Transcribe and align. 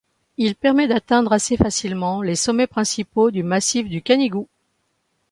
Il 0.37 0.55
permet 0.55 0.87
d'atteindre 0.87 1.31
assez 1.31 1.57
facilement 1.57 2.23
les 2.23 2.33
sommets 2.33 2.65
principaux 2.65 3.29
du 3.29 3.43
massif 3.43 3.87
du 3.87 4.01
Canigou. 4.01 4.47